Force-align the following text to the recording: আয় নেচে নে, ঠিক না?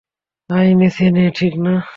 আয় 0.49 0.71
নেচে 0.79 1.07
নে, 1.15 1.23
ঠিক 1.37 1.53
না? 1.65 1.73